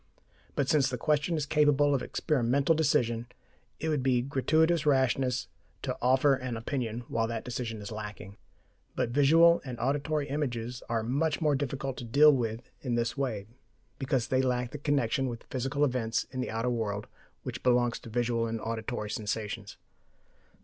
[0.55, 3.27] But since the question is capable of experimental decision,
[3.79, 5.47] it would be gratuitous rashness
[5.83, 8.37] to offer an opinion while that decision is lacking.
[8.95, 13.45] But visual and auditory images are much more difficult to deal with in this way,
[13.99, 17.05] because they lack the connection with physical events in the outer world
[17.43, 19.77] which belongs to visual and auditory sensations.